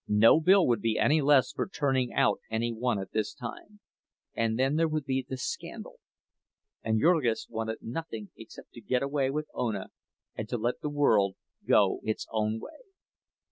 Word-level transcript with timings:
No 0.07 0.39
bill 0.39 0.65
would 0.65 0.81
be 0.81 0.97
any 0.97 1.21
less 1.21 1.51
for 1.51 1.67
turning 1.69 2.11
out 2.11 2.39
any 2.49 2.73
one 2.73 2.97
at 2.99 3.11
this 3.11 3.35
time; 3.35 3.81
and 4.33 4.57
then 4.57 4.75
there 4.75 4.87
would 4.87 5.05
be 5.05 5.23
the 5.29 5.37
scandal—and 5.37 6.99
Jurgis 6.99 7.45
wanted 7.51 7.83
nothing 7.83 8.31
except 8.35 8.71
to 8.71 8.81
get 8.81 9.03
away 9.03 9.29
with 9.29 9.47
Ona 9.53 9.89
and 10.35 10.49
to 10.49 10.57
let 10.57 10.79
the 10.81 10.89
world 10.89 11.35
go 11.67 11.99
its 12.01 12.25
own 12.31 12.59
way. 12.59 12.79